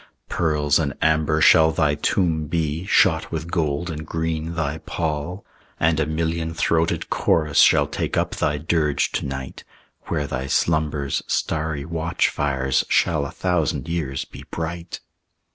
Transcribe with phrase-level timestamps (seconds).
[0.29, 5.45] Pearls and amber shall thy tomb be; Shot with gold and green thy pall.
[5.79, 9.63] "And a million throated chorus Shall take up thy dirge to night;
[10.07, 15.01] Where thy slumber's starry watch fires Shall a thousand years be bright."